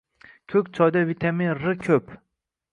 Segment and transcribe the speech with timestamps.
[0.53, 2.13] Ko‘k choyda vitamin R ko‘p.